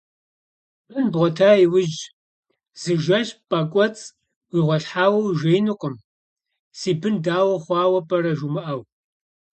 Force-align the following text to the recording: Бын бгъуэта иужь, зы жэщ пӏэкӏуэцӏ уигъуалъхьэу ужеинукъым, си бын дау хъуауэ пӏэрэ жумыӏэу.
Бын 0.91 1.05
бгъуэта 1.11 1.49
иужь, 1.63 1.99
зы 2.81 2.93
жэщ 3.03 3.27
пӏэкӏуэцӏ 3.49 4.03
уигъуалъхьэу 4.51 5.15
ужеинукъым, 5.29 5.95
си 6.77 6.91
бын 6.99 7.15
дау 7.25 7.49
хъуауэ 7.63 7.99
пӏэрэ 8.07 8.31
жумыӏэу. 8.37 8.81